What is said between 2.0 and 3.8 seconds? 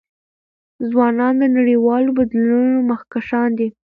بدلونونو مخکښان دي.